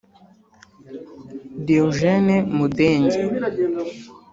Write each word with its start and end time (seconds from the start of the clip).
Diogène 1.67 2.35
Mudenge 2.55 3.17